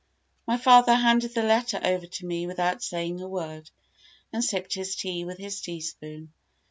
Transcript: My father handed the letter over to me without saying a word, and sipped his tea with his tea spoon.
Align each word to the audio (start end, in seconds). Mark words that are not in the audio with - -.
My 0.47 0.57
father 0.57 0.95
handed 0.95 1.35
the 1.35 1.43
letter 1.43 1.79
over 1.83 2.07
to 2.07 2.25
me 2.25 2.47
without 2.47 2.81
saying 2.81 3.21
a 3.21 3.27
word, 3.29 3.69
and 4.33 4.43
sipped 4.43 4.73
his 4.73 4.95
tea 4.95 5.25
with 5.25 5.37
his 5.37 5.61
tea 5.61 5.79
spoon. 5.81 6.33